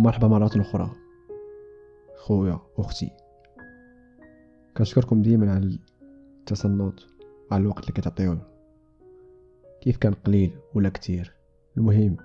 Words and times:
مرحبا 0.00 0.28
مرة 0.28 0.50
أخرى. 0.56 0.90
خويا 2.16 2.58
أختي. 2.78 3.10
كنشكركم 4.76 5.22
ديما 5.22 5.52
على 5.52 5.78
التصنت 6.40 7.00
على 7.50 7.62
الوقت 7.62 7.82
اللي 7.82 7.92
كتعطيوه. 7.92 8.40
كيف 9.80 9.96
كان 9.96 10.12
قليل 10.14 10.58
ولا 10.74 10.88
كتير؟ 10.88 11.34
المهم 11.76 12.16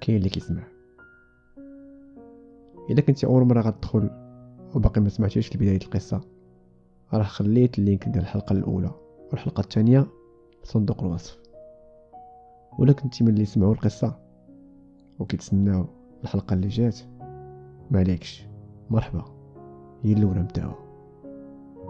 كاين 0.00 0.16
اللي 0.16 0.28
كيسمع. 0.28 0.62
إلا 2.90 3.00
كنتي 3.00 3.26
أول 3.26 3.44
مرة 3.44 3.60
غتدخل 3.60 4.10
وباقي 4.74 5.00
ما 5.00 5.08
سمعتيش 5.08 5.56
لبدايه 5.56 5.80
القصة 5.84 6.20
راه 7.12 7.22
خليت 7.22 7.78
اللينك 7.78 8.08
ديال 8.08 8.22
الحلقة 8.22 8.52
الأولى 8.52 8.90
والحلقة 9.30 9.60
الثانية 9.60 10.00
في 10.62 10.66
صندوق 10.66 11.02
الوصف. 11.04 11.38
ولا 12.78 12.92
كنتي 12.92 13.24
من 13.24 13.30
اللي 13.30 13.44
سمعوا 13.44 13.72
القصة 13.72 14.18
وكيتسناو. 15.18 15.99
الحلقة 16.22 16.54
اللي 16.54 16.68
جات. 16.68 16.98
مالكش. 17.90 18.46
مرحبا. 18.90 19.24
هي 20.02 20.12
الأولى 20.12 20.40
نبداو 20.40 20.72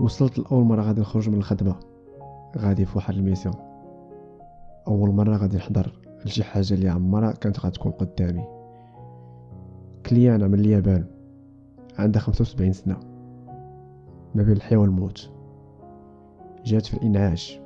وصلت 0.01 0.39
لأول 0.39 0.65
مرة 0.65 0.83
غادي 0.83 1.01
نخرج 1.01 1.29
من 1.29 1.39
الخدمة. 1.39 1.75
غادي 2.59 2.85
في 2.85 2.99
واحد 2.99 3.15
الميسيون. 3.15 3.55
أول 4.89 5.11
مرة 5.11 5.37
غادي 5.37 5.57
نحضر 5.57 5.93
لشي 6.25 6.45
حاجة 6.45 6.75
اللي 6.75 6.89
عمرها 6.89 7.33
كانت 7.33 7.61
غتكون 7.61 7.93
قدامي. 7.93 8.45
كليانة 10.07 10.47
من 10.47 10.61
اليابان. 10.61 11.05
عندها 11.99 12.23
75 12.23 12.73
سنة. 12.73 12.97
ما 14.35 14.43
بين 14.43 14.53
الحياة 14.53 14.79
والموت. 14.79 15.31
جات 16.65 16.87
في 16.87 16.95
الإنعاش. 16.95 17.61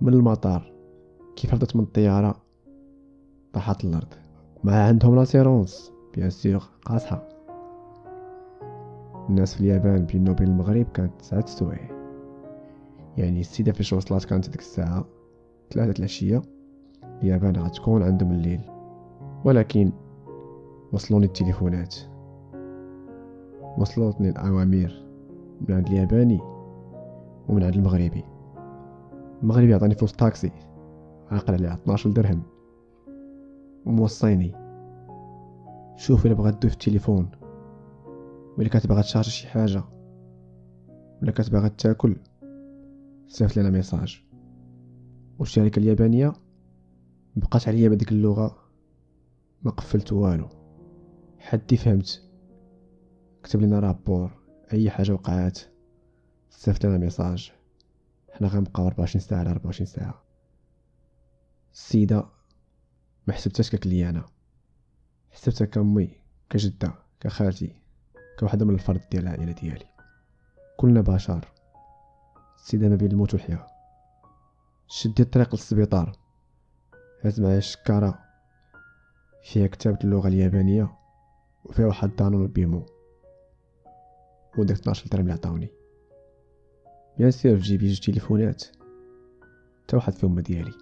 من 0.00 0.14
المطار. 0.14 0.72
كيف 1.36 1.54
هبطت 1.54 1.76
من 1.76 1.82
الطيارة. 1.82 2.36
طاحت 3.52 3.84
الأرض 3.84 4.14
ما 4.64 4.84
عندهم 4.84 5.16
l'assurance 5.16 5.92
bien 6.14 6.30
sûr 6.30 6.64
قاصحه 6.84 7.28
الناس 9.28 9.54
في 9.54 9.60
اليابان 9.60 10.06
بينه 10.06 10.30
وبين 10.30 10.48
المغرب 10.48 10.86
كانت 10.94 11.20
تسعة 11.20 11.46
سوايع 11.46 11.90
يعني 13.16 13.40
السيدة 13.40 13.72
فاش 13.72 13.92
وصلت 13.92 14.24
كانت 14.24 14.50
ديك 14.50 14.60
الساعة 14.60 15.04
ثلاثة 15.72 15.98
العشية. 15.98 16.42
اليابان 17.22 17.56
غتكون 17.56 18.02
عندهم 18.02 18.32
الليل. 18.32 18.60
ولكن 19.44 19.92
وصلوني 20.92 21.26
التليفونات. 21.26 21.96
وصلتني 23.78 24.30
الأوامر 24.30 25.04
من 25.68 25.74
عند 25.74 25.86
الياباني 25.86 26.40
ومن 27.48 27.62
عند 27.64 27.74
المغربي. 27.74 28.24
المغربي 29.42 29.74
عطاني 29.74 29.94
فلوس 29.94 30.12
طاكسي. 30.12 30.50
عاقل 31.30 31.54
عليها 31.54 31.74
12 31.74 32.10
درهم. 32.10 32.42
وموصيني 33.86 34.62
شوف 35.96 36.26
إلا 36.26 36.34
بغات 36.34 36.54
تدوي 36.54 36.70
في 36.70 36.76
التليفون. 36.76 37.30
ولا 38.58 38.68
كتبغى 38.68 39.02
تشارج 39.02 39.28
شي 39.28 39.48
حاجة. 39.48 39.84
ولا 41.22 41.32
كتبغى 41.32 41.68
تاكل. 41.68 42.16
صيفط 43.26 43.56
لنا 43.56 43.70
ميساج. 43.70 44.22
والشركة 45.38 45.78
اليابانية. 45.78 46.32
بقات 47.36 47.68
عليا 47.68 47.88
بديك 47.88 48.12
اللغة. 48.12 48.56
ما 49.62 49.70
قفلت 49.70 50.12
والو. 50.12 50.48
حدي 51.38 51.76
فهمت. 51.76 52.22
كتب 53.42 53.60
لنا 53.60 53.80
رابور. 53.80 54.30
أي 54.72 54.90
حاجة 54.90 55.12
وقعات. 55.12 55.58
صيفط 56.50 56.86
لنا 56.86 56.98
ميساج. 56.98 57.52
حنا 58.32 58.48
غنبقاو 58.48 58.86
24 58.86 59.20
ساعه 59.20 59.38
على 59.38 59.50
24 59.50 59.86
ساعة. 59.86 60.22
السيده 61.72 62.24
ما 63.26 63.34
حسبتهاش 63.34 63.70
ككليانة. 63.70 64.24
حسبتها 65.30 65.64
كأمي 65.64 66.10
كجدة 66.50 66.94
كخالتي 67.20 67.76
كواحده 68.38 68.66
من 68.66 68.74
الفرد 68.74 69.00
ديال 69.10 69.22
العائلة 69.22 69.52
ديالي. 69.52 69.86
كلنا 70.76 71.00
بشر. 71.00 71.48
السيده 72.56 72.88
ما 72.88 72.96
بين 72.96 73.10
الموت 73.10 73.34
والحياة 73.34 73.66
شديت 74.88 75.20
الطريق 75.20 75.54
للسبيطار. 75.54 76.18
هاز 77.22 77.40
معايا 77.40 77.60
شكاره 77.60 78.18
فيها 79.42 79.66
كتابة 79.66 79.98
اللغة 80.04 80.28
اليابانية 80.28 80.96
وفيها 81.64 81.86
واحد 81.86 82.16
دانون 82.16 82.46
بيمو 82.46 82.86
وداك 84.58 84.76
12 84.76 85.08
درهم 85.08 85.20
اللي 85.22 85.32
عطاوني. 85.32 85.68
bien 87.18 87.30
sûr 87.30 87.56
في 87.56 87.62
جيبي 87.62 87.86
جوج 87.88 88.00
تليفونات. 88.00 88.64
تا 89.88 89.96
واحد 89.96 90.12
فيهم 90.12 90.40
ديالي. 90.40 90.74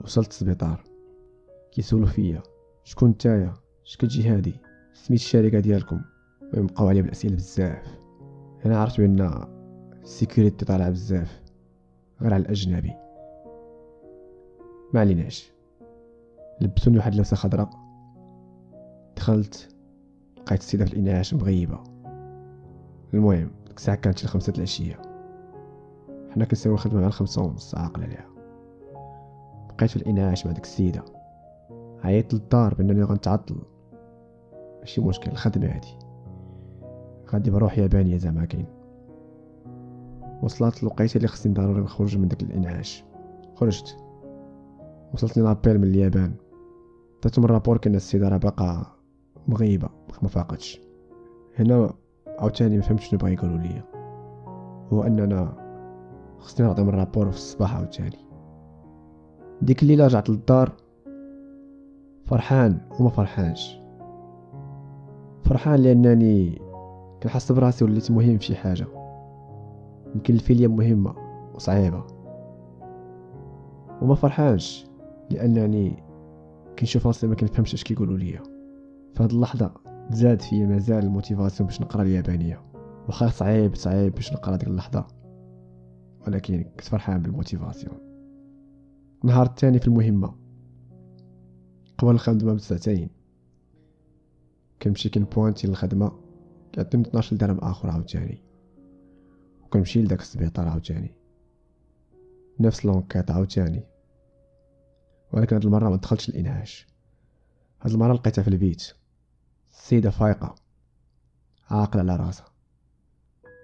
وصلت 0.00 0.30
السبيطار. 0.30 0.93
كيسولو 1.74 2.06
فيا. 2.06 2.42
شكون 2.84 3.10
نتايا؟ 3.10 3.54
اش 3.86 3.96
كتجي 3.96 4.28
هادي؟ 4.28 4.54
سميت 4.92 5.20
الشركة 5.20 5.60
ديالكم. 5.60 6.00
ويبقاو 6.54 6.88
عليا 6.88 7.02
بالأسئلة 7.02 7.36
بزاف. 7.36 7.98
أنا 8.66 8.80
عرفت 8.80 9.00
بأن 9.00 9.46
السيكوريتي 10.02 10.64
طالعة 10.64 10.90
بزاف. 10.90 11.42
غير 12.22 12.34
على 12.34 12.42
الأجنبي. 12.42 12.92
ما 14.94 15.00
عليناش. 15.00 15.52
لبسوني 16.60 16.96
واحد 16.96 17.12
اللبسه 17.12 17.36
خضراء. 17.36 17.70
دخلت 19.16 19.76
لقيت 20.36 20.60
السيدة 20.60 20.84
في 20.84 20.92
الإنعاش 20.92 21.34
مغيبة. 21.34 21.82
المهم 23.14 23.50
ديك 23.66 23.76
الساعة 23.76 23.96
كانت 23.96 24.24
الخمسة 24.24 24.52
العشية. 24.56 25.02
حنا 26.30 26.44
كنساوي 26.44 26.74
الخدمه 26.74 27.00
مع 27.00 27.06
الخمسة 27.06 27.42
ونص 27.42 27.74
عاقل 27.74 28.02
عليها 28.02 28.26
بقيت 29.68 29.90
في 29.90 29.96
الإنعاش 29.96 30.46
مع 30.46 30.52
ديك 30.52 30.64
السيدة. 30.64 31.23
عيطت 32.04 32.34
للدار 32.34 32.74
بانني 32.74 33.02
غنتعطل. 33.02 33.56
ماشي 34.80 35.00
مشكل 35.00 35.30
الخدمه 35.30 35.66
هادي. 35.66 35.98
غادي 37.32 37.50
بروح 37.50 37.78
يابانيه 37.78 38.16
زعما 38.16 38.44
كاين. 38.44 38.66
وصلت 40.42 40.82
الوقيته 40.82 41.16
اللي 41.16 41.28
خصني 41.28 41.54
ضروري 41.54 41.80
نخرج 41.80 42.18
من 42.18 42.28
داك 42.28 42.42
الإنعاش. 42.42 43.04
خرجت. 43.54 43.96
وصلتني 45.14 45.44
لابيل 45.44 45.78
من 45.78 45.84
اليابان. 45.84 46.34
عطيتهم 47.18 47.44
الرابور 47.44 47.76
كان 47.76 47.94
السيده 47.94 48.28
راه 48.28 48.36
باقا 48.36 48.86
مغيبة 49.48 49.88
ما 50.22 50.28
فاقتش. 50.28 50.80
هنا 51.58 51.94
عاوتاني 52.38 52.76
ما 52.76 52.82
فهمتش 52.82 53.08
شنو 53.08 53.18
بغا 53.18 53.28
يقولوا 53.28 53.58
لي 53.58 53.82
هو 54.92 55.02
اننا 55.02 55.64
خصني 56.38 56.66
نعطيهم 56.66 56.88
الرابور 56.88 57.30
في 57.30 57.36
الصباح 57.36 57.76
عاوتاني. 57.76 58.18
ديك 59.62 59.82
الليلة 59.82 60.04
رجعت 60.04 60.30
للدار 60.30 60.72
فرحان 62.24 62.80
وما 63.00 63.10
فرحانش. 63.10 63.80
فرحان 65.44 65.80
لأنني 65.80 66.62
كنحس 67.22 67.52
براسي 67.52 67.84
وليت 67.84 68.10
مهم 68.10 68.38
في 68.38 68.44
شي 68.44 68.56
حاجة. 68.56 68.86
يمكن 70.14 70.34
الفيليال 70.34 70.68
مهمة 70.68 71.14
وصعيبة. 71.54 72.04
وما 74.02 74.14
فرحانش 74.14 74.86
لأنني 75.30 76.02
كنشوف 76.78 77.06
راسي 77.06 77.26
ما 77.26 77.34
كنفهمش 77.34 77.74
اش 77.74 77.84
كيقولوا 77.84 78.18
ليا. 78.18 78.42
في 79.14 79.22
هاد 79.22 79.30
اللحظة 79.30 79.70
زاد 80.10 80.42
فيا 80.42 80.66
مازال 80.66 81.04
ال 81.04 81.10
motivation 81.10 81.66
باش 81.66 81.80
نقرا 81.80 82.02
اليابانية. 82.02 82.60
واخا 83.06 83.28
صعيب 83.28 83.74
صعيب 83.74 84.14
باش 84.14 84.32
نقرا 84.32 84.56
ديك 84.56 84.68
اللحظة. 84.68 85.06
ولكن 86.26 86.62
كنت 86.62 86.80
فرحان 86.80 87.22
بال 87.22 87.34
motivation. 87.34 87.98
النهار 89.24 89.46
الثاني 89.46 89.78
في 89.78 89.88
المهمة. 89.88 90.43
قبل 92.04 92.14
الخدمه 92.14 92.54
بساعتين 92.54 93.10
كنمشي 94.82 95.08
كنبوانتي 95.08 95.66
للخدمه 95.66 96.12
كيعطيني 96.72 97.08
12 97.08 97.36
درهم 97.36 97.58
آخر 97.58 97.90
عاوتاني. 97.90 98.42
وكنمشي 99.64 100.02
لداك 100.02 100.20
السبيطار 100.20 100.68
عاوتاني. 100.68 101.14
نفس 102.60 102.84
لونكات 102.84 103.30
عاوتاني. 103.30 103.82
ولكن 105.32 105.56
هاد 105.56 105.64
المرة 105.64 105.90
ما 105.90 105.96
دخلتش 105.96 106.28
الإنعاش. 106.28 106.86
هاد 107.80 107.92
المرة 107.92 108.12
لقيتها 108.12 108.42
في 108.42 108.48
البيت. 108.48 108.92
السيده 109.70 110.10
فايقة. 110.10 110.54
عاقلة 111.70 112.12
على 112.12 112.16
راسها. 112.16 112.46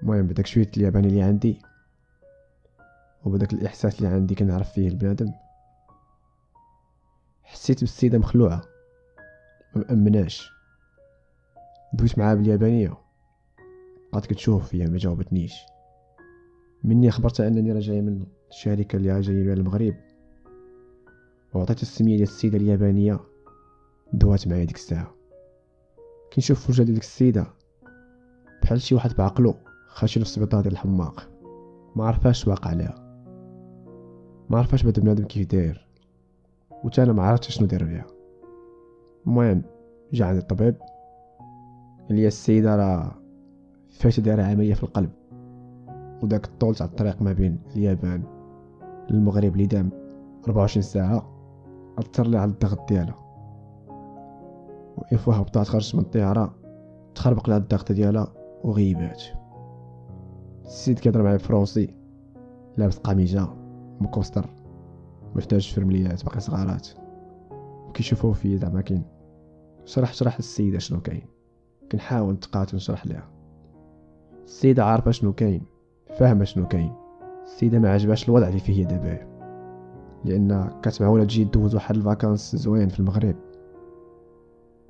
المهم 0.02 0.26
بداك 0.26 0.46
شوية 0.46 0.70
الياباني 0.76 1.08
اللي 1.08 1.22
عندي. 1.22 1.62
وبداك 3.24 3.52
الإحساس 3.52 3.98
اللي 3.98 4.08
عندي 4.08 4.34
كنعرف 4.34 4.72
فيه 4.72 4.88
البنادم. 4.88 5.32
حسيت 7.50 7.80
بالسيدة 7.80 8.18
مخلوعة. 8.18 8.62
ما 9.76 9.84
مأمناش. 9.88 10.50
دويت 11.92 12.18
معاها 12.18 12.34
باليابانية. 12.34 12.96
بقات 14.12 14.26
كتشوف 14.26 14.68
فيا 14.68 14.86
ما 14.86 14.98
جاوبتنيش. 14.98 15.54
مني 16.84 17.10
خبرتها 17.10 17.48
أنني 17.48 17.72
راه 17.72 17.80
جاي 17.80 18.00
من 18.00 18.26
الشركة 18.50 18.96
اللي 18.96 19.20
جاي 19.20 19.34
من 19.34 19.52
المغرب. 19.52 19.94
وعطيت 21.54 21.82
السمية 21.82 22.16
ديال 22.16 22.28
السيدة 22.28 22.58
اليابانية. 22.58 23.20
دوات 24.12 24.48
معايا 24.48 24.64
ديك 24.64 24.76
الساعة. 24.76 25.14
كنشوف 26.32 26.70
وجه 26.70 26.82
ديك 26.82 27.02
السيدة. 27.02 27.46
بحال 28.62 28.82
شي 28.82 28.94
واحد 28.94 29.14
بعقلو 29.14 29.54
خاشي 29.86 30.20
في 30.20 30.26
السبيطار 30.26 30.62
ديال 30.62 30.72
الحماق. 30.72 31.30
ما 31.96 32.04
عرفاش 32.04 32.48
واقع 32.48 32.70
عليها 32.70 33.24
ما 34.50 34.58
عرفاش 34.58 34.82
بنادم 34.82 35.24
كيف 35.24 35.46
داير. 35.46 35.89
وتا 36.84 37.02
أنا 37.02 37.12
ما 37.12 37.22
عرفتش 37.22 37.56
شنو 37.56 37.66
داير 37.66 37.84
ليها 37.84 38.06
المهم 39.26 39.62
جا 40.12 40.24
عند 40.24 40.36
الطبيب 40.36 40.76
قال 42.08 42.18
لي 42.18 42.26
السيدة 42.26 42.76
راه 42.76 43.20
فاش 43.90 44.20
دايرة 44.20 44.42
عملية 44.42 44.74
في 44.74 44.82
القلب. 44.82 45.10
وداك 46.22 46.46
الطول 46.46 46.74
تاع 46.74 46.86
الطريق 46.86 47.22
ما 47.22 47.32
بين 47.32 47.58
اليابان 47.76 48.22
للمغرب 49.10 49.52
اللي 49.52 49.66
دام 49.66 49.90
24 50.44 50.82
ساعة 50.82 51.30
أثر 51.98 52.26
لي 52.26 52.38
على 52.38 52.50
الضغط 52.50 52.88
ديالها. 52.88 53.18
وإفوا 54.96 55.34
هبطات 55.34 55.66
خرجت 55.66 55.94
من 55.94 56.00
الطيارة 56.00 56.54
تخربق 57.14 57.48
لها 57.48 57.56
الضغط 57.56 57.92
ديالها 57.92 58.32
وغيبات. 58.64 59.22
السيد 60.64 60.98
كيهضر 60.98 61.22
معايا 61.22 61.38
فرونسي 61.38 61.94
لابس 62.76 62.98
قميجة 62.98 63.46
مكوستم. 64.00 64.50
محتاج 65.34 65.72
فرمليات 65.72 66.24
باقي 66.24 66.40
صغارات. 66.40 66.88
كيشوفو 67.94 68.32
فيا 68.32 68.56
زعما 68.56 68.80
كاين. 68.80 69.04
شرح 69.84 70.12
شرح 70.12 70.36
للسيدة 70.36 70.78
شنو 70.78 71.00
كاين. 71.00 71.22
كنحاول 71.92 72.34
نتقاتل 72.34 72.76
نشرح 72.76 73.06
ليها. 73.06 73.30
السيدة 74.44 74.84
عارفة 74.84 75.10
شنو 75.10 75.32
كاين 75.32 75.62
فاهمة 76.18 76.44
شنو 76.44 76.68
كاين. 76.68 76.92
السيدة 77.44 77.78
ما 77.78 77.92
عجبهاش 77.92 78.28
الوضع 78.28 78.48
اللي 78.48 78.60
فيه 78.60 78.84
دابا. 78.84 79.30
لأن 80.24 80.70
كانت 80.82 80.98
معولة 80.98 81.24
تجي 81.24 81.44
دوز 81.44 81.74
واحد 81.74 81.96
ال 81.96 82.03
vacances 82.03 82.56
زوين 82.56 82.88
في 82.88 83.00
المغرب. 83.00 83.36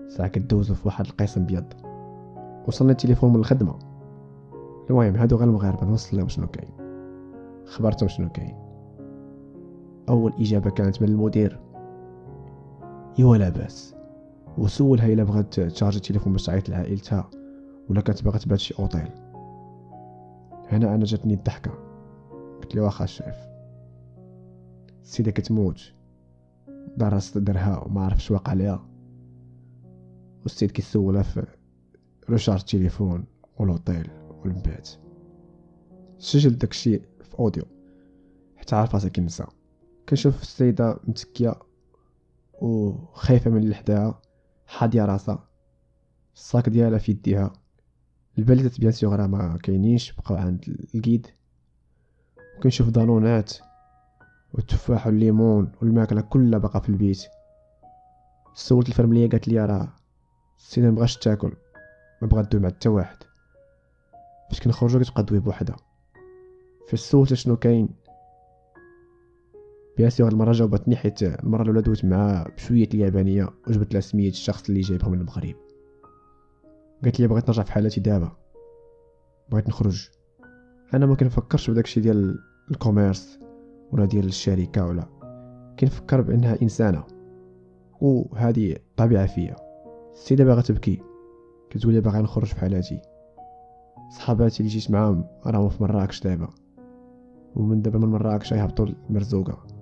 ساعة 0.08 0.28
كدوزو 0.28 0.74
في 0.74 0.88
واحد 0.88 1.06
القسم 1.06 1.46
بيض. 1.46 1.64
وصلني 2.68 2.92
التليفون 2.92 3.32
من 3.32 3.36
الخدمة. 3.36 3.78
المهم 4.90 5.16
هادو 5.16 5.36
غير 5.36 5.48
المغاربة 5.48 5.86
نوصل 5.86 6.16
لهم 6.16 6.28
شنو 6.28 6.46
كاين. 6.46 6.70
خبرتهم 7.66 8.08
شنو 8.08 8.28
كاين. 8.28 8.69
أول 10.10 10.32
إجابة 10.32 10.70
كانت 10.70 11.02
من 11.02 11.08
المدير. 11.08 11.60
ايوا 13.18 13.36
لاباس 13.36 13.94
وسولها 14.58 15.06
إلا 15.06 15.24
بغات 15.24 15.60
تشارجي 15.60 15.96
التليفون 15.96 16.32
باش 16.32 16.46
تعيط 16.46 16.68
لعائلتها 16.68 17.30
ولا 17.88 18.00
كانت 18.00 18.24
باغا 18.24 18.38
تبات 18.38 18.58
شي 18.58 18.74
أوطيل. 18.78 19.10
هنا 20.68 20.94
أنا 20.94 21.04
جاتني 21.04 21.34
الضحكة. 21.34 21.70
قلت 22.62 22.74
لي 22.74 22.80
واخا 22.80 23.04
الشيف 23.04 23.36
السيده 25.02 25.30
كتموت. 25.30 25.92
دار 26.96 27.18
صدرها 27.18 27.84
وما 27.84 28.04
عرفش 28.04 28.30
واقع 28.30 28.52
ليها 28.52 28.86
والسيد 30.42 30.70
كيسولها 30.70 31.22
في 31.22 31.46
recharge 32.30 32.60
التليفون 32.60 33.24
والهوتيل 33.58 34.10
والمبات 34.42 34.88
سجل 36.18 36.58
داكشي 36.58 36.98
في 36.98 37.38
audio. 37.38 37.64
حتى 38.56 38.76
عارف 38.76 38.94
راسي 38.94 39.10
كنسى 39.10 39.44
كنشوف 40.10 40.42
السيدة 40.42 40.98
متكية 41.04 41.54
وخايفه 42.60 43.50
من 43.50 43.62
اللي 43.62 43.74
حداها 43.74 44.22
حادية 44.66 45.04
راسها 45.04 45.48
الصاك 46.34 46.68
ديالها 46.68 46.98
في 46.98 47.12
يديها. 47.12 47.52
الباليزات 48.38 48.80
bien 48.80 48.92
sûr 48.92 49.14
راه 49.14 49.26
ما 49.26 49.58
كاينينش 49.62 50.12
بقاو 50.12 50.36
عند 50.36 50.88
الكيد 50.94 51.26
كنشوف 52.62 52.88
دانونات 52.88 53.52
والتفاح 54.54 55.06
والليمون 55.06 55.72
والماكله 55.82 56.20
كلها 56.20 56.58
باقا 56.58 56.80
في 56.80 56.88
البيت. 56.88 57.22
سولت 58.54 58.88
الفرمليه 58.88 59.28
قالت 59.28 59.48
لي 59.48 59.66
راه 59.66 59.92
السيدة 60.58 60.90
مبغاش 60.90 61.16
تاكل 61.16 61.52
ما 62.22 62.28
بغات 62.28 62.46
تدوي 62.46 62.62
مع 62.62 62.68
حتى 62.68 62.88
واحد. 62.88 63.16
فاش 64.50 64.60
كنخرجو 64.60 65.00
كتبقى 65.00 65.22
دوي 65.22 65.40
بوحدها. 65.40 65.76
فاش 66.88 67.00
سولت 67.00 67.34
شنو 67.34 67.56
كاين 67.56 67.88
bien 69.96 70.10
sûr 70.10 70.28
المرة 70.28 70.52
جاوبتني 70.52 70.96
حيت 70.96 71.22
المرة 71.22 71.62
الأولى 71.62 71.82
دويت 71.82 72.04
معاه 72.04 72.48
بشوية 72.56 72.88
اليابانية 72.94 73.48
وجبت 73.68 73.92
لها 73.92 74.00
سمية 74.00 74.28
الشخص 74.28 74.68
اللي 74.68 74.80
جايبها 74.80 75.08
من 75.08 75.20
المغرب. 75.20 75.54
قالت 77.04 77.20
لي 77.20 77.26
بغيت 77.26 77.48
نرجع 77.48 77.62
في 77.62 77.72
حالتي 77.72 78.00
دابا. 78.00 78.32
بغيت 79.50 79.68
نخرج. 79.68 80.08
أنا 80.94 81.06
ما 81.06 81.14
كنفكرش 81.14 81.70
بداكشي 81.70 82.00
ديال 82.00 82.38
ال 82.70 82.78
commerce 82.78 83.38
ولا 83.92 84.04
ديال 84.04 84.26
الشركة 84.26 84.86
ولا. 84.86 85.08
كنفكر 85.78 86.20
بأنها 86.20 86.62
إنسانة. 86.62 87.04
وهذه 88.00 88.76
طبيعة 88.96 89.26
فيا. 89.26 89.56
السيدة 90.12 90.44
باغا 90.44 90.60
تبكي. 90.60 91.02
كتقول 91.70 91.94
لي 91.94 92.00
باغا 92.00 92.20
نخرج 92.20 92.46
في 92.46 92.56
حالاتي. 92.56 93.00
صحاباتي 94.16 94.60
اللي 94.60 94.70
جيت 94.70 94.90
معاهم 94.90 95.24
راهم 95.46 95.68
في 95.68 95.82
مراكش 95.82 96.22
دابا. 96.22 96.48
ومن 97.56 97.82
دابا 97.82 97.98
من 97.98 98.08
مراكش 98.08 98.52
يهبطوا 98.52 98.86
المرزوقة. 99.10 99.79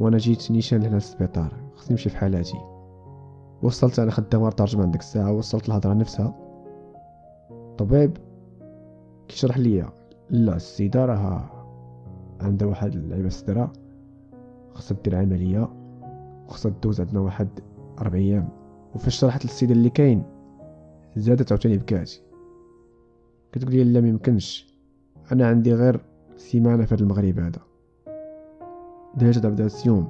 وأنا 0.00 0.18
جيت 0.18 0.50
نيشان 0.50 0.82
لهنا 0.82 0.94
للسبيطار 0.94 1.54
خصني 1.74 1.90
نمشي 1.90 2.10
في 2.10 2.16
حالاتي 2.16 2.58
وصلت 3.62 3.98
أنا 3.98 4.10
خدام 4.10 4.42
ورا 4.42 4.50
ترجمان 4.50 4.90
ديك 4.90 5.00
الساعة 5.00 5.32
وصلت 5.32 5.68
الهضرة 5.68 5.94
نفسها. 5.94 6.34
طبيب 7.78 8.16
كيشرح 9.28 9.58
ليا 9.58 9.92
لا 10.30 10.56
السيدة 10.56 11.04
راها 11.04 11.50
عندها 12.40 12.68
واحد 12.68 12.94
اللعيبه 12.94 13.28
صدرا 13.28 13.72
خصها 14.74 14.96
دير 15.04 15.16
عملية 15.16 15.68
خصها 16.48 16.72
دوز 16.82 17.00
عندنا 17.00 17.20
واحد 17.20 17.48
ربع 17.98 18.18
أيام. 18.18 18.48
وفاش 18.94 19.16
شرحت 19.16 19.44
للسيدة 19.44 19.72
اللي 19.72 19.90
كاين 19.90 20.22
زادت 21.16 21.52
عاوتاني 21.52 21.76
بكات 21.76 22.12
كتقول 23.52 23.72
لي 23.72 23.84
لا 23.84 24.00
ميمكنش. 24.00 24.74
أنا 25.32 25.46
عندي 25.46 25.74
غير 25.74 26.00
سيمانة 26.36 26.84
في 26.84 26.94
المغرب 26.94 27.38
هذا. 27.38 27.69
déjà 29.14 29.40
دابا 29.40 29.68
يوم 29.86 30.08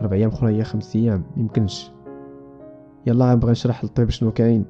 ربع 0.00 0.16
أيام 0.16 0.30
أخرى 0.30 0.56
هي 0.56 0.64
خمس 0.64 0.96
أيام 0.96 1.22
ميمكنش 1.36 1.94
يلا 3.06 3.32
غنبغي 3.32 3.50
نشرح 3.50 3.84
للطبيب 3.84 4.10
شنو 4.10 4.32
كاين. 4.32 4.64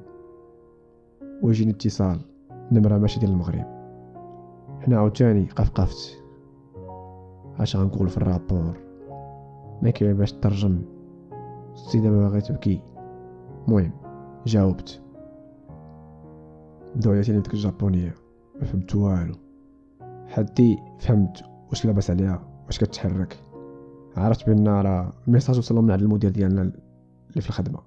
ويجيني 1.43 1.71
اتصال. 1.71 2.19
نمرة 2.71 2.97
ماشي 2.97 3.19
ديال 3.19 3.31
المغرب. 3.31 3.65
هنا 4.87 4.97
عاوتاني 4.97 5.45
قفقفت 5.45 6.23
اش 7.59 7.75
غنقول 7.75 8.09
في 8.09 8.17
ال 8.17 8.24
rapport؟ 8.24 8.77
ما 9.81 9.89
كاين 9.89 10.17
باش 10.17 10.33
ترجم 10.33 10.81
السيده 11.73 12.09
ما 12.09 12.19
باغي 12.19 12.41
تبكي 12.41 12.81
المهم 13.67 13.91
جاوبت. 14.45 15.01
بداو 16.95 17.13
عيطيني 17.13 17.39
ديك 17.39 17.53
الجابونية. 17.53 18.13
ما 18.59 18.65
فهمت 18.65 18.95
والو. 18.95 19.35
حدي 20.27 20.77
فهمت. 20.99 21.43
واش 21.69 21.85
لاباس 21.85 22.11
عليها؟ 22.11 22.47
واش 22.65 22.79
كتحرك؟ 22.79 23.44
عرفت 24.15 24.49
بأن 24.49 24.67
راه 24.67 25.13
ال 25.27 25.31
message 25.31 25.57
وصل 25.57 25.75
من 25.75 25.91
عند 25.91 26.01
المدير 26.01 26.29
ديالنا 26.29 26.61
اللي 26.61 27.41
في 27.41 27.49
الخدمة. 27.49 27.79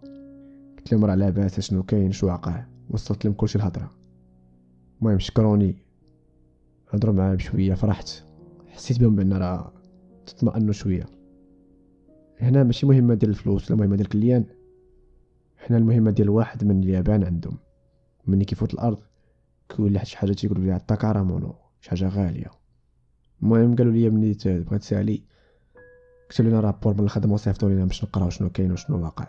قلت 0.78 0.92
لهم 0.92 1.04
راه 1.04 1.14
لاباس 1.14 1.60
شنو 1.60 1.82
كاين 1.82 2.12
شنو 2.12 2.26
واقع. 2.26 2.64
وصلت 2.90 3.24
لهم 3.24 3.34
كلشي 3.34 3.58
الهضرة. 3.58 3.90
المهم 5.00 5.18
شكروني. 5.18 5.76
هضروا 6.90 7.14
معايا 7.14 7.34
بشوية 7.34 7.74
فرحت. 7.74 8.10
حسيت 8.66 9.00
بهم 9.00 9.16
بأن 9.16 9.32
راه 9.32 9.72
تطمئنوا 10.26 10.72
شوية. 10.72 11.06
هنا 12.40 12.64
ماشي 12.64 12.86
مهمة 12.86 13.14
ديال 13.14 13.30
الفلوس 13.30 13.70
ولا 13.70 13.80
مهمة 13.80 13.96
ديال 13.96 14.06
ال 14.06 14.11
client. 14.11 14.44
حنا 15.56 15.76
المهمة 15.76 16.10
ديال 16.10 16.30
واحد 16.30 16.64
من 16.64 16.82
اليابان 16.82 17.24
عندهم. 17.24 17.58
ملي 18.26 18.44
كيفوت 18.44 18.74
الأرض 18.74 18.98
كيولي 19.68 20.04
شي 20.04 20.18
حاجة 20.18 20.32
تيقولوا 20.32 20.64
ليها 20.64 20.76
التاكارا 20.76 21.22
مونو 21.22 21.54
شي 21.80 21.90
حاجة 21.90 22.08
غالية. 22.08 22.50
المهم 23.42 23.76
قالوا 23.76 23.92
لي 23.92 24.10
ملي 24.10 24.36
بغيت 24.44 24.80
تسألي. 24.80 25.22
كتب 26.28 26.44
لنا 26.44 26.60
rapport 26.60 26.94
من 26.94 27.00
الخدمة 27.00 27.34
وصيفطوا 27.34 27.68
لينا 27.68 27.84
باش 27.84 28.04
نقراو 28.04 28.30
شنو 28.30 28.50
كاين 28.50 28.72
وشنو 28.72 29.04
واقع. 29.04 29.26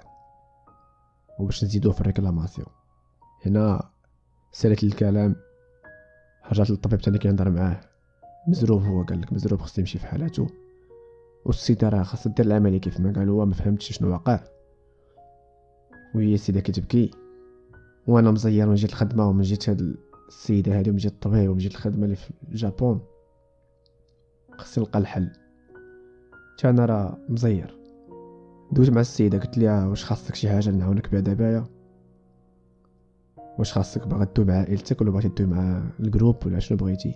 وباش 1.40 1.64
نزيدوه 1.64 1.94
في 1.94 2.02
ال 2.02 2.07
réclamation. 2.07 2.68
هنا 3.46 3.90
سالت 4.52 4.84
الكلام 4.84 5.36
رجعت 6.52 6.70
للطبيب 6.70 7.00
تاني 7.02 7.18
كنهضر 7.18 7.50
معاه. 7.50 7.82
مزروب 8.48 8.84
هو 8.84 9.04
قال 9.04 9.22
لك 9.22 9.34
مزروب 9.34 9.62
خصو 9.62 9.82
يمشي 9.82 10.00
في 10.00 10.08
حالاتو. 10.08 10.48
والسيده 11.46 11.90
راه 11.90 12.04
خاصها 12.04 12.34
دير 12.34 12.46
العملية 12.46 12.80
كيف 12.80 13.00
ما 13.00 13.14
قال 13.14 13.30
هو 13.30 13.46
ما 13.46 13.54
فهمتش 13.54 13.92
شنو 13.92 14.12
واقع. 14.12 14.40
وهي 16.16 16.34
السيدة 16.34 16.60
كتبكي 16.62 17.12
وأنا 18.08 18.32
مزير 18.32 18.68
من 18.68 18.76
جهة 18.76 18.88
الخدمة 18.88 19.30
ومن 19.30 19.42
جهة 19.42 19.60
هاد 19.68 19.98
السيدة 20.28 20.80
هادي 20.80 20.90
ومن 20.90 21.00
جهة 21.00 21.10
الطبيب 21.10 21.50
ومن 21.50 21.58
جهة 21.58 21.70
الخدمة 21.70 22.06
اللي 22.06 22.16
في 22.16 22.32
الجابون 22.52 23.02
خصني 24.58 24.84
نلقى 24.84 25.00
الحل. 25.00 25.30
حتى 26.60 26.70
أنا 26.70 26.86
راه 26.86 27.18
مزير. 27.30 27.78
دويت 28.72 28.90
مع 28.90 29.02
السيدة 29.02 29.38
قلت 29.38 29.58
لها 29.58 29.88
واش 29.88 30.06
خاصك 30.06 30.36
شي 30.36 30.50
حاجة 30.50 30.70
نعاونك 30.70 31.12
بها 31.12 31.20
دابايا؟ 31.20 31.64
واش 33.60 33.74
خاصك 33.74 34.08
باغا 34.08 34.26
تدوي 34.26 34.46
مع 34.46 34.54
عائلتك 34.54 35.02
ولا 35.02 35.12
بغيتي 35.12 35.30
تدوي 35.30 35.48
مع 35.48 35.84
ال 36.00 36.05
groupe 36.05 36.36
ولا 36.46 36.60
شنو 36.60 36.78
بغيتي؟ 36.78 37.16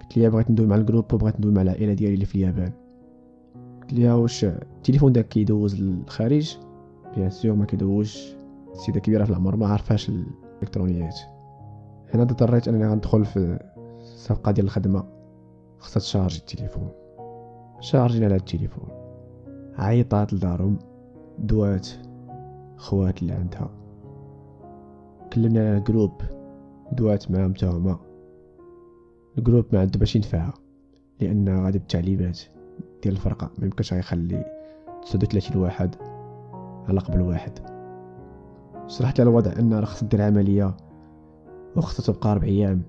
قلت 0.00 0.16
لها 0.16 0.28
بغيت 0.28 0.50
ندوي 0.50 0.66
مع 0.66 0.76
ال 0.76 0.81
groupe 0.81 1.14
وبغيت 1.14 1.36
ندوي 1.36 1.52
مع 1.52 1.62
العائلة 1.62 1.94
ديالي 1.94 2.14
اللي 2.14 2.26
في 2.26 2.34
اليابان. 2.34 2.72
قلت 3.80 3.92
لها 3.92 4.14
واش 4.14 4.44
التليفون 4.44 5.12
داك 5.12 5.28
كيدوز 5.28 5.80
للخارج؟ 5.80 6.56
bien 7.16 7.30
sûr 7.30 7.54
ما 7.54 7.64
كيدوزش 7.64 8.36
السيدة 8.72 9.00
كبيرة 9.00 9.24
في 9.24 9.30
العمر 9.30 9.56
ما 9.56 9.66
عرفاش 9.66 10.08
الإلكترونيات. 10.08 11.18
هنا 12.14 12.22
اضطريت 12.22 12.68
أنني 12.68 12.86
غندخل 12.86 13.24
في 13.24 13.58
الصفقه 13.76 14.52
ديال 14.52 14.66
الخدمة. 14.66 15.04
خصها 15.78 16.00
تشارجي 16.00 16.38
التليفون. 16.38 17.05
شارجينا 17.80 18.26
على 18.26 18.36
التليفون. 18.36 18.88
عيطات 19.78 20.32
لدارهم 20.32 20.78
دوات 21.38 21.88
خوات 22.76 23.22
اللي 23.22 23.32
عندها. 23.32 23.70
كلمنا 25.32 25.68
على 25.68 25.78
ال 25.78 25.83
groupe 25.83 26.12
دوات 26.92 27.30
معاهم 27.30 27.52
تا 27.52 27.98
ال 29.38 29.42
groupe 29.42 29.64
ما 29.72 29.80
عنده 29.80 29.98
باش 29.98 30.16
ينفعها 30.16 30.54
لأن 31.20 31.64
غادي 31.64 31.78
بالتعليمات 31.78 32.40
ديال 33.02 33.14
الفرقة. 33.14 33.50
ما 33.58 33.64
يمكنش 33.64 33.94
غيخلي 33.94 34.44
39 35.02 35.62
واحد 35.62 35.94
على 36.88 37.00
قبل 37.00 37.20
واحد. 37.20 37.52
شرحت 38.86 39.20
على 39.20 39.30
الوضع 39.30 39.52
أن 39.58 39.74
راه 39.74 39.84
خصها 39.84 40.08
دير 40.08 40.22
عملية 40.22 40.76
وخصها 41.76 42.14
تبقى 42.14 42.34
ربع 42.34 42.46
أيام 42.46 42.82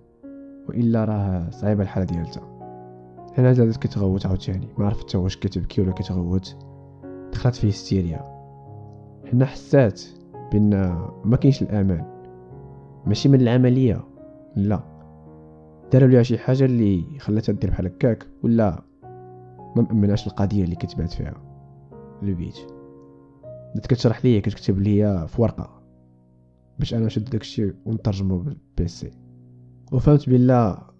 وإلا 0.69 1.05
راه 1.05 1.49
صعيبة 1.49 1.83
الحالة 1.83 2.05
ديالتها. 2.05 2.56
هنا 3.37 3.53
زادت 3.53 3.77
كتغوت 3.77 4.25
عاوتاني 4.25 4.67
ما 4.77 4.85
عرفت 4.85 5.15
واش 5.15 5.37
كتبكي 5.37 5.81
ولا 5.81 5.91
كتغوت 5.91 6.57
دخلت 7.31 7.55
فيه 7.55 7.67
هستيريا 7.67 8.37
هنا 9.33 9.45
حسات 9.45 10.01
بان 10.51 10.69
ما 11.25 11.37
كاينش 11.37 11.61
الامان 11.61 12.17
ماشي 13.05 13.29
من 13.29 13.41
العملية 13.41 14.03
لا 14.55 14.83
داروا 15.91 16.09
ليها 16.09 16.23
شي 16.23 16.37
حاجة 16.37 16.65
اللي 16.65 17.03
خلاتها 17.19 17.53
دير 17.53 17.69
بحال 17.69 17.85
هكاك 17.85 18.27
ولا 18.43 18.83
ما 19.75 19.81
مأمناش 19.81 20.27
القضية 20.27 20.63
اللي 20.63 20.75
كتبات 20.75 21.13
فيها 21.13 21.33
البيت 22.23 22.57
بدات 23.75 23.87
كتشرح 23.87 24.25
ليا 24.25 24.39
كتكتب 24.39 24.79
ليا 24.79 25.25
في 25.25 25.41
ورقه 25.41 25.81
باش 26.79 26.93
أنا 26.93 27.05
نشد 27.05 27.29
داكشي 27.29 27.73
ونترجمو 27.85 28.37
بالبيسي 28.37 29.11
وفهمت 29.91 30.29
بلا 30.29 30.91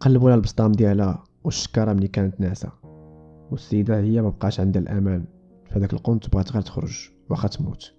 قلبوا 0.00 0.28
لها 0.28 0.36
البسطام 0.36 0.72
ديالها 0.72 1.24
والشكاره 1.44 1.92
ملي 1.92 2.08
كانت 2.08 2.40
ناسا؟ 2.40 2.72
والسيدة 3.50 4.00
هي 4.00 4.22
ما 4.22 4.28
بقاش 4.28 4.60
عندها 4.60 4.82
الأمان. 4.82 5.24
فداك 5.70 5.92
القنت 5.92 6.28
بغات 6.28 6.52
غير 6.52 6.62
تخرج 6.62 7.10
واخا 7.30 7.48
تموت. 7.48 7.94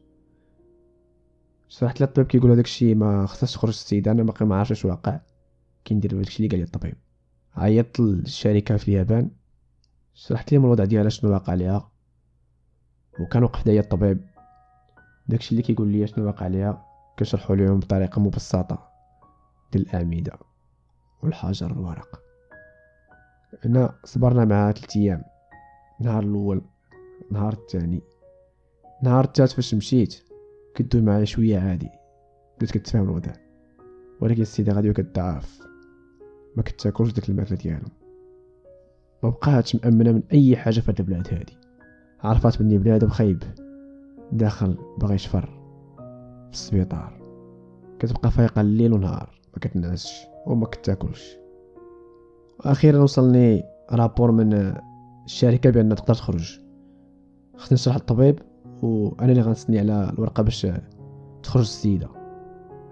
شرحت 1.67 2.01
الطبيب 2.01 2.27
كيقول 2.27 2.51
هذاك 2.51 2.65
الشيء 2.65 2.96
ما 2.96 3.25
خصهاش 3.25 3.53
تخرج 3.53 3.69
السيدة 3.69 4.12
أنا 4.12 4.24
باقي 4.24 4.46
ما 4.46 4.55
عارفش 4.55 4.72
اش 4.72 4.86
واقع. 4.86 5.19
كندير 5.88 6.12
داك 6.12 6.27
الشيء 6.27 6.46
اللي 6.46 6.50
قال 6.50 6.60
لي 6.60 6.65
الطبيب. 6.65 6.96
عيطت 7.55 8.00
للشركة 8.00 8.77
في 8.77 8.88
اليابان. 8.88 9.31
شرحت 10.13 10.53
لهم 10.53 10.65
الوضع 10.65 10.86
ديالها 10.86 11.10
شنو 11.10 11.31
واقع 11.31 11.53
ليها؟ 11.53 11.91
وكان 13.19 13.43
وقف 13.43 13.65
دايا 13.65 13.79
الطبيب. 13.79 14.25
داكشي 15.27 15.51
اللي 15.51 15.62
كيقول 15.62 15.88
لي 15.88 16.08
شنو 16.08 16.25
واقع 16.25 16.48
ليها 16.48 16.86
كنشرحو 17.19 17.53
لهم 17.53 17.79
بطريقة 17.79 18.19
مبسطة. 18.22 18.89
ديال 19.72 19.89
الاعمده 19.89 20.34
والحجر 21.24 21.72
الورق. 21.72 22.28
هنا 23.65 23.95
صبرنا 24.03 24.45
معها 24.45 24.71
ثلاث 24.71 24.97
أيام. 24.97 25.23
النهار 26.01 26.23
الأول 26.23 26.61
النهار 27.29 27.53
الثاني. 27.53 28.01
نهار 29.03 29.23
الثالث 29.23 29.53
فاش 29.53 29.73
مشيت 29.73 30.23
كدوي 30.75 31.01
معايا 31.01 31.25
شوية 31.25 31.59
عادي. 31.59 31.89
بدات 32.57 32.71
كتفهم 32.71 33.03
الوضع. 33.03 33.31
ولكن 34.21 34.41
السيدة 34.41 34.73
غادي 34.73 34.93
كتضعف 34.93 35.59
ما 36.55 36.63
كتاكلش 36.63 37.11
داك 37.11 37.29
الماكلة 37.29 37.57
ديالهم. 37.57 37.91
ما 39.23 39.29
بقاتش 39.29 39.75
مأمنة 39.75 40.11
من 40.11 40.23
أي 40.33 40.57
حاجة 40.57 40.79
في 40.79 40.91
هاد 40.91 40.99
البلاد 40.99 41.33
هادي. 41.33 41.57
عرفات 42.23 42.59
بني 42.59 42.77
بنادم 42.77 43.07
خايب. 43.07 43.43
داخل 44.31 44.77
باغي 44.97 45.15
يشفر. 45.15 45.45
في 46.47 46.53
السبيطار. 46.53 47.19
كتبقى 47.99 48.31
فايقة 48.31 48.61
الليل 48.61 48.93
ونهار. 48.93 49.39
ما 49.53 49.59
كتنعسش 49.61 50.27
وما 50.45 50.65
كتاكلش. 50.65 51.37
وأخيرا 52.65 52.99
وصلني 52.99 53.63
رابور 53.91 54.31
من 54.31 54.73
الشركة 55.25 55.69
بأن 55.69 55.95
تقدر 55.95 56.13
تخرج. 56.13 56.59
خصني 57.57 57.75
نشرح 57.75 57.95
للطبيب 57.95 58.39
وأنا 58.81 59.31
اللي 59.31 59.41
غنسني 59.41 59.79
على 59.79 60.09
الورقة 60.13 60.43
باش 60.43 60.67
تخرج 61.43 61.61
السيدة. 61.61 62.07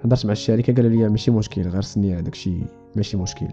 هضرت 0.03 0.25
مع 0.25 0.31
الشركة 0.31 0.73
قالوا 0.73 0.89
لي 0.89 1.09
ماشي 1.09 1.31
مشكل 1.31 1.61
غير 1.61 1.81
سني 1.81 2.21
داكشي 2.21 2.61
ماشي 2.95 3.17
مشكل. 3.17 3.47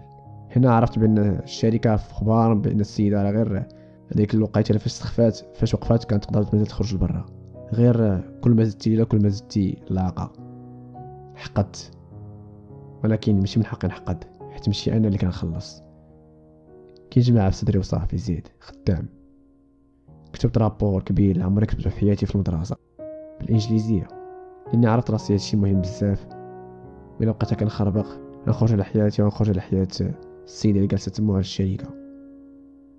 هنا 0.55 0.73
عرفت 0.73 0.99
بأن 0.99 1.17
الشركة 1.17 1.95
في 1.95 2.11
أخبار 2.11 2.53
بأن 2.53 2.79
السيدة 2.79 3.23
راه 3.23 3.31
غير 3.31 3.67
هذيك 4.15 4.33
الوقيته 4.33 4.77
فاش 4.77 4.91
سخفات 4.91 5.39
فاش 5.53 5.73
وقفات 5.73 6.03
كانت 6.03 6.23
تقدر 6.23 6.39
مازال 6.53 6.67
تخرج 6.67 6.95
لبرا. 6.95 7.25
غير 7.73 8.21
كل 8.41 8.51
ما 8.51 8.63
زدتي 8.63 8.95
لها 8.95 9.05
كل 9.05 9.21
ما 9.23 9.29
زدتي 9.29 9.77
لاقة. 9.89 10.31
حقدت. 11.35 11.91
ولكن 13.03 13.39
ماشي 13.39 13.59
من 13.59 13.65
حقي 13.65 13.87
نحقد 13.87 14.23
حيت 14.51 14.67
ماشي 14.67 14.93
أنا 14.97 15.07
اللي 15.07 15.17
كنخلص. 15.17 15.84
كي 17.15 17.21
جماعة 17.21 17.49
في 17.49 17.55
صدري 17.55 17.79
وصافي 17.79 18.17
زيد 18.17 18.47
خدام. 18.59 19.07
كتبت 20.33 20.57
رابور 20.57 21.01
كبير 21.01 21.43
عمري 21.43 21.65
كتبته 21.65 21.89
في 21.89 21.99
حياتي 21.99 22.25
في 22.25 22.35
المدرسة. 22.35 22.75
بالإنجليزية. 23.39 24.07
لاني 24.67 24.87
عرفت 24.87 25.11
راسي 25.11 25.33
هادشي 25.33 25.57
مهم 25.57 25.81
بزاف. 25.81 26.27
ولا 27.19 27.31
بقيت 27.31 27.53
كنخربق 27.53 28.05
نخرج 28.47 28.73
على 28.73 28.83
حياتي 28.83 29.21
ونخرج 29.21 29.49
على 29.49 29.61
حياة 29.61 29.87
السيده 30.43 30.75
اللي 30.75 30.87
جالسة 30.87 31.11
تما 31.11 31.33
على 31.33 31.39
الشركة 31.39 31.87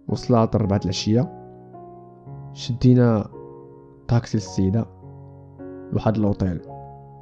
وصلات 0.08 0.56
الربعة 0.56 0.80
العشية. 0.85 1.52
شدينا 2.52 3.28
طاكسي 4.08 4.37
للسيدة. 4.37 4.87
لواحد 5.92 6.16
الاوتيل 6.16 6.61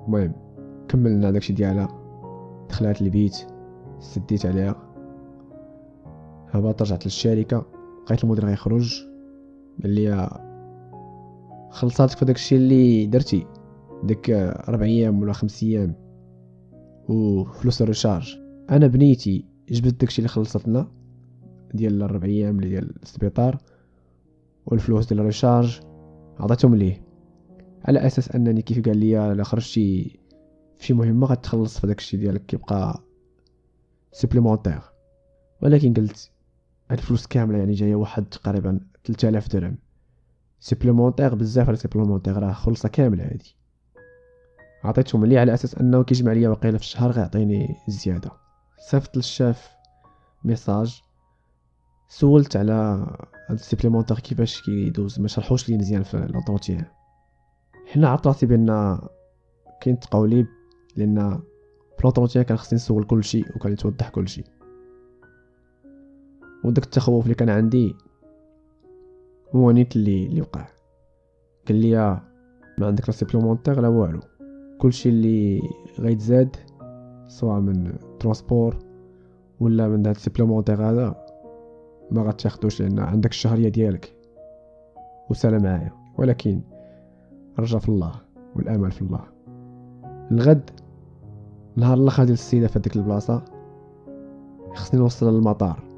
المهم 0.07 0.33
كملنا 0.89 1.31
داكشي 1.31 1.53
ديالها. 1.53 1.89
دخلات 2.69 3.03
البيت. 3.03 3.37
سديت 3.99 4.47
عليها. 4.47 4.84
هبط 6.55 6.83
رجعت 6.83 7.05
للشركة 7.05 7.67
لقيت 8.05 8.25
المدير 8.25 8.47
غيخرج 8.47 9.05
قال 9.83 9.91
لي 9.91 10.29
خلصاتك 11.71 12.19
في 12.19 12.25
داكشي 12.25 12.57
اللي 12.57 13.07
درتي 13.07 13.47
داك 14.05 14.31
ربع 14.69 14.85
أيام 14.85 15.23
ولا 15.23 15.33
خمس 15.33 15.63
أيام 15.63 15.95
وفلوس 17.09 17.83
ال 17.83 17.88
recharge. 17.88 18.37
أنا 18.71 18.87
بنيتي 18.87 19.45
جبت 19.69 20.01
داكشي 20.01 20.19
اللي 20.19 20.29
خلصتنا 20.29 20.89
ديال 21.75 22.03
الربع 22.03 22.27
أيام 22.27 22.61
ديال 22.61 23.03
السبيطار 23.03 23.59
والفلوس 24.67 25.07
ديال 25.07 25.21
ال 25.21 25.27
recharge 25.27 25.81
عطيتهم 26.39 26.75
ليه. 26.75 27.03
على 27.85 28.07
أساس 28.07 28.31
أنني 28.31 28.63
كيف 28.63 28.85
قال 28.85 28.97
لي 28.97 29.33
الا 29.33 29.45
خرجتي 29.45 30.21
فشي 30.79 30.95
مهمة 30.95 31.27
غتخلص 31.27 31.79
في 31.79 31.87
داكشي 31.87 32.17
ديالك 32.17 32.47
كيبقى 32.47 33.01
supplémentaire 34.13 34.81
ولكن 35.63 35.95
قلت 35.95 36.31
هاد 36.95 37.01
الفلوس 37.01 37.27
كاملة 37.27 37.59
يعني 37.59 37.73
جاية 37.73 37.95
واحد 37.95 38.25
تقريبا 38.25 38.81
3000 39.05 39.49
درهم. 39.49 39.77
supplémentaire 40.61 41.35
بزاف 41.35 41.69
على 41.69 41.77
supplémentaire 41.77 42.37
راه 42.37 42.53
خلصة 42.53 42.89
كاملة 42.89 43.25
هادي. 43.25 43.57
عطيتهم 44.85 45.25
لي 45.25 45.39
على 45.39 45.55
أساس 45.55 45.75
أنه 45.75 46.05
كيجمع 46.05 46.33
ليا 46.33 46.49
وقيلة 46.49 46.79
في 46.79 46.85
الشهر 46.85 47.11
غيعطيني 47.11 47.77
زيادة. 47.89 48.31
صيفط 48.91 49.17
للشاف 49.17 49.71
message. 50.45 51.01
سولت 52.09 52.57
على 52.57 52.73
هاد 53.49 53.59
ال 53.59 53.63
supplémentaire 53.63 54.19
كيفاش 54.19 54.63
كيدوز 54.63 55.21
ما 55.21 55.29
شرحوش 55.29 55.69
لي 55.69 55.79
مزيان 55.79 56.03
في 56.03 56.17
l'entretien 56.17 56.85
حنا 57.93 58.09
عرفت 58.09 58.27
راسي 58.27 58.47
بأن 58.47 58.99
كاين 59.81 60.01
تقوليب 60.01 60.47
لأن 60.97 61.43
في 61.99 62.45
كان 62.45 62.57
خصني 62.57 62.77
نسول 62.77 63.05
كلشي 63.05 63.45
وكان 63.57 63.73
يتوضح 63.73 64.09
كلشي 64.09 64.45
وداك 66.65 66.85
التخوف 66.85 67.25
اللي 67.25 67.35
كان 67.35 67.49
عندي 67.49 67.95
هو 69.55 69.71
نيت 69.71 69.97
اللي 69.97 70.27
اللي 70.27 70.41
وقع. 70.41 70.67
قال 71.69 71.77
لي 71.77 72.21
ما 72.79 72.87
عندك 72.87 73.09
لا 73.09 73.15
supplémentaire 73.15 73.81
لا 73.81 73.89
والو. 73.89 74.21
كلشي 74.79 75.09
اللي 75.09 75.63
غيتزاد 76.01 76.57
سواء 77.29 77.61
من 77.61 77.93
transport 78.21 78.79
ولا 79.61 79.89
من 79.89 80.07
هاد 80.07 80.15
ال 80.15 80.19
supplémentaire 80.19 80.83
هذا 80.83 81.25
ما 82.11 82.23
غتاخدوش 82.23 82.83
لأن 82.83 82.99
عندك 82.99 83.31
الشهرية 83.31 83.69
ديالك. 83.69 84.17
وسلام 85.31 85.63
معايا. 85.63 85.93
ولكن 86.19 86.61
رجع 87.59 87.79
في 87.79 87.89
الله 87.89 88.13
والأمل 88.57 88.91
في 88.93 89.03
الله. 89.03 89.25
الغد 90.31 90.71
نهار 91.77 91.99
الأخر 91.99 92.25
ديال 92.25 92.35
السيدة 92.35 92.67
في 92.67 92.79
هذيك 92.79 92.97
البلاصة 92.97 93.45
خصني 94.75 95.01
نوصل 95.01 95.35
للمطار. 95.35 95.94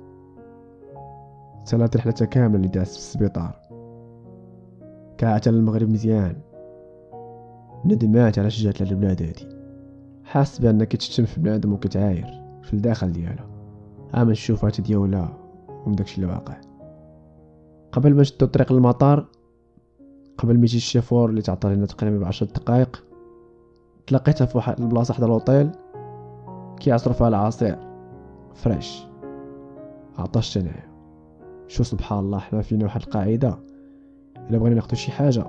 سالات 1.66 1.96
رحلتها 1.96 2.24
كاملة 2.24 2.56
اللي 2.56 2.68
دازت 2.68 2.92
في 2.92 2.98
السبيطار. 2.98 3.60
كاعت 5.18 5.48
المغرب 5.48 5.88
مزيان. 5.88 6.36
ندمات 7.84 8.38
على 8.38 8.48
جات 8.48 8.82
للبلاد 8.82 9.22
هادي 9.22 9.48
حاس 10.24 10.58
بان 10.58 10.84
كتشتم 10.84 11.24
في 11.24 11.40
بنادم 11.40 11.72
وكتعاير 11.72 12.26
في 12.62 12.74
الداخل 12.74 13.12
ديالها 13.12 13.46
أما 14.14 14.30
الشوفات 14.30 14.80
ديالها 14.80 15.38
ومن 15.86 15.94
داكشي 15.94 16.16
اللي 16.16 16.32
واقع. 16.32 16.56
قبل 17.92 18.14
ما 18.14 18.20
نشدو 18.20 18.46
الطريق 18.46 18.72
للمطار 18.72 19.26
قبل 20.38 20.54
ما 20.58 20.62
يجي 20.62 20.76
الشيفور 20.76 21.30
اللي 21.30 21.42
تعطى 21.42 21.74
لنا 21.74 21.86
تقريبا 21.86 22.18
بعشر 22.18 22.46
دقائق 22.46 23.04
تلاقيتها 24.06 24.44
في 24.44 24.56
واحد 24.56 24.80
البلاصة 24.80 25.14
حدا 25.14 25.26
الاوتيل 25.26 25.70
كيعصروا 26.80 27.14
فيها 27.14 27.28
العصير 27.28 27.78
fraîche. 28.54 29.06
عطشت 30.18 30.56
انايا 30.56 30.95
شو 31.68 31.82
سبحان 31.82 32.18
الله 32.18 32.38
حنا 32.38 32.62
فينا 32.62 32.84
واحد 32.84 33.02
القاعدة. 33.02 33.58
إلا 34.36 34.58
بغينا 34.58 34.74
ناخدو 34.74 34.96
شي 34.96 35.12
حاجة. 35.12 35.46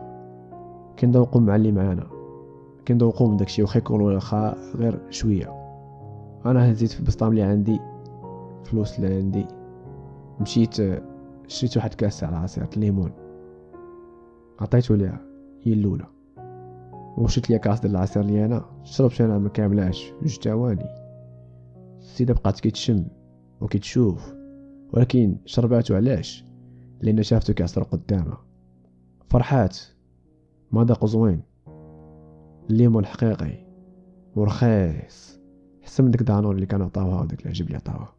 كنذوقو 0.99 1.39
مع 1.39 1.55
اللي 1.55 1.71
معانا. 1.71 2.07
كنذوقو 2.87 3.27
من 3.27 3.37
داكشي 3.37 3.61
واخا 3.61 3.77
يكون 3.77 4.01
واخا 4.01 4.55
غير 4.75 4.99
شوية. 5.09 5.53
أنا 6.45 6.71
هزيت 6.71 6.91
في 6.91 6.99
البسطام 6.99 7.29
اللي 7.29 7.41
عندي 7.41 7.79
فلوس 8.63 8.99
اللي 8.99 9.15
عندي. 9.15 9.45
مشيت 10.39 10.75
شريت 11.47 11.77
واحد 11.77 11.93
كاس 11.93 12.19
تاع 12.19 12.29
العصير 12.29 12.67
الليمون. 12.75 13.11
عطيتو 14.59 14.95
ليها 14.95 15.21
هي 15.63 15.73
الأولى. 15.73 16.05
وشريت 17.17 17.49
ليا 17.49 17.57
كاس 17.57 17.79
ديال 17.79 17.91
العصير 17.91 18.23
لي 18.23 18.45
أنا. 18.45 18.65
شربت 18.83 19.21
أنا 19.21 19.39
ما 19.39 19.49
كاملاش 19.49 20.13
جوج 20.21 20.37
تاواني 20.37 20.85
السيدة 21.99 22.33
بقات 22.33 22.59
كيتشم 22.59 23.05
وكيتشوف 23.61 24.36
ولكن 24.93 25.37
شرباتو 25.45 25.95
علاش؟ 25.95 26.43
لأن 27.01 27.23
شافتو 27.23 27.53
كيعصر 27.53 27.83
قدامها 27.83 28.45
فرحات 29.29 29.77
مذاق 30.71 31.05
زوين 31.05 31.41
الليمون 32.69 33.05
حقيقي 33.05 33.67
ورخيص. 34.35 35.39
حسن 35.81 36.03
من 36.03 36.11
ديك 36.11 36.21
دانون 36.23 36.55
اللي 36.55 36.65
كانوا 36.65 36.85
عطاوها 36.85 37.21
وداك 37.21 37.41
العجب 37.41 37.65
اللي 37.65 37.77
عطاوها 37.77 38.13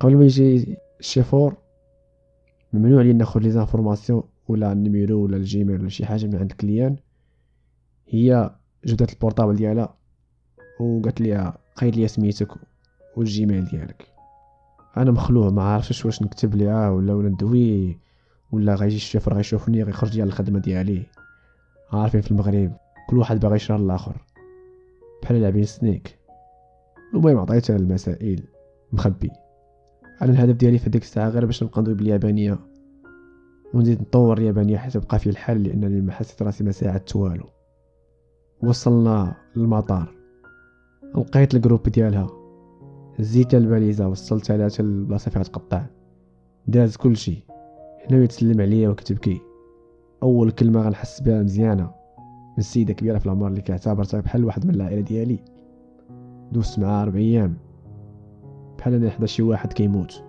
قبل 0.00 0.16
ما 0.16 0.24
يجي 0.24 0.76
الشيفور 1.00 1.56
ممنوع 2.72 3.00
عليا 3.00 3.12
ناخذ 3.12 3.40
les 3.40 3.50
informations 3.50 4.22
ولا 4.48 4.72
ال 4.72 4.79
numéro 4.79 5.24
ولا 5.24 5.36
ال 5.36 5.43
Gmail 5.43 5.80
ولا 5.80 5.88
شي 5.88 6.06
حاجة 6.06 6.26
من 6.26 6.36
عند 6.36 6.50
ال 6.50 6.56
client. 6.56 6.96
هي 8.08 8.50
جبدت 8.84 9.12
portable 9.12 9.56
ديالها 9.56 9.96
وقالت 10.80 11.20
لي 11.20 11.52
قيد 11.76 11.96
لي 11.96 12.08
سميتك 12.08 12.48
و 13.16 13.24
Gmail 13.24 13.64
ديالك. 13.64 14.15
أنا 14.96 15.10
مخلوع 15.10 15.50
ما 15.50 15.62
عارفش 15.62 16.04
واش 16.04 16.22
نكتب 16.22 16.54
ليها 16.54 16.90
ولا 16.90 17.14
ولا 17.14 17.28
ندوي 17.28 17.98
ولا 18.52 18.74
غيجي 18.74 18.96
الشفر 18.96 19.34
غيشوفني 19.34 19.82
غيخرج 19.82 20.12
ديال 20.12 20.28
الخدمة 20.28 20.58
ديالي. 20.58 21.02
عارفين 21.92 22.20
في 22.20 22.30
المغرب 22.30 22.72
كل 23.08 23.18
واحد 23.18 23.40
باغي 23.40 23.56
يشرى 23.56 23.76
الآخر 23.76 24.16
بحال 25.22 25.40
لاعبين 25.40 25.64
snake. 25.64 26.18
المهم 27.14 27.38
عطيتها 27.38 27.76
المسائل. 27.76 28.42
مخبي. 28.92 29.30
أنا 30.22 30.32
الهدف 30.32 30.54
ديالي 30.54 30.78
في 30.78 30.90
هذيك 30.90 31.02
الساعة 31.02 31.28
غير 31.28 31.46
باش 31.46 31.62
نبقى 31.62 31.80
ندوي 31.80 31.94
باليابانية. 31.94 32.58
ونزيد 33.74 34.00
نطور 34.00 34.38
اليابانية 34.38 34.76
حتى 34.78 35.00
تبقى 35.00 35.18
في 35.18 35.30
الحال 35.30 35.62
لأنني 35.62 36.00
ما 36.00 36.12
حسيت 36.12 36.42
راسي 36.42 36.64
ما 36.64 36.72
ساعدت 36.72 37.16
والو. 37.16 37.46
وصلنا 38.62 39.34
للمطار. 39.56 40.14
لقيت 41.14 41.54
الجروب 41.54 41.82
ديالها. 41.82 42.45
زيت 43.20 43.54
الباليزة 43.54 44.08
وصلتها 44.08 44.56
لها 44.56 44.68
البلاصه 44.80 45.30
فيها 45.30 45.42
تقطع 45.42 45.82
داز 46.66 46.96
كلشي. 46.96 47.44
هنا 48.10 48.24
يتسلم 48.24 48.60
عليا 48.60 48.88
وكتبكي 48.88 49.40
أول 50.22 50.50
كلمة 50.50 50.80
غنحس 50.80 51.20
بها 51.20 51.42
مزيانة. 51.42 51.90
من 52.52 52.58
السيدة 52.58 52.92
كبيرة 52.92 53.18
في 53.18 53.26
العمر 53.26 53.48
اللي 53.48 53.60
كيعتبرتها 53.60 54.20
بحال 54.20 54.44
واحد 54.44 54.66
من 54.66 54.74
العائلة 54.74 55.00
ديالي. 55.00 55.38
دوزت 56.52 56.78
معاها 56.78 57.04
ربع 57.04 57.18
أيام. 57.18 57.56
بحال 58.78 58.94
أنا 58.94 59.10
حدا 59.10 59.26
شي 59.26 59.42
واحد 59.42 59.72
كيموت. 59.72 60.24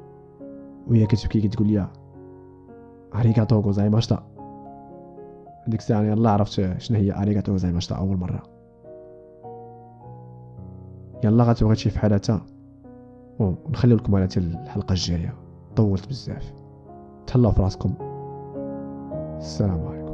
وهي 0.88 1.06
كتبكي 1.06 1.42
كتقول 1.42 1.68
لي 1.68 1.88
أريغاتو 3.16 3.60
غوزايماشتا. 3.60 4.28
ديك 5.68 5.80
الساعة 5.80 6.04
يلا 6.04 6.30
عرفت 6.30 6.78
شنو 6.78 6.98
هي 6.98 7.22
أريغاتو 7.22 7.52
غوزايماشتا 7.52 7.96
أول 7.96 8.18
مرة. 8.18 8.44
يلا 11.24 11.44
غتبغي 11.44 11.76
شي 11.76 11.90
في 11.90 12.00
حالتها 12.00 12.46
ونخليو 13.40 13.98
لكم 13.98 14.16
على 14.16 14.28
الحلقة 14.38 14.92
الجاية. 14.92 15.34
طولت 15.76 16.08
بزاف. 16.08 16.54
تهلاو 17.28 17.52
في 17.52 17.62
راسكم. 17.62 17.94
السلام 19.38 19.88
عليكم. 19.88 20.07